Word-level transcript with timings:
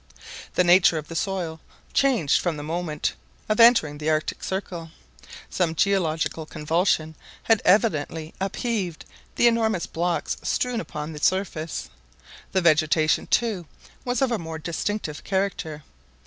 The 0.55 0.63
nature 0.63 0.97
of 0.97 1.09
the 1.09 1.15
soil 1.15 1.59
changed 1.93 2.41
from 2.41 2.57
the 2.57 2.63
moment 2.63 3.13
of 3.47 3.59
entering 3.59 3.99
the 3.99 4.09
Arctic 4.09 4.43
Circle. 4.43 4.89
Some 5.47 5.75
geological 5.75 6.47
convulsion 6.47 7.13
had 7.43 7.61
evidently 7.63 8.33
upheaved 8.41 9.05
the 9.35 9.45
enormous 9.45 9.85
blocks 9.85 10.37
strewn 10.41 10.81
upon 10.81 11.13
the 11.13 11.19
surface. 11.21 11.91
The 12.51 12.61
vegetation, 12.61 13.27
too, 13.27 13.67
was 14.03 14.23
of 14.23 14.31
a 14.31 14.39
more 14.39 14.57
distinctive 14.57 15.23
character. 15.23 15.83